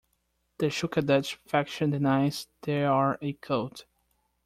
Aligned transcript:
The 0.57 0.71
Schuckardt 0.71 1.35
faction 1.45 1.91
denies 1.91 2.47
they 2.63 2.83
are 2.85 3.19
a 3.21 3.33
cult. 3.33 3.85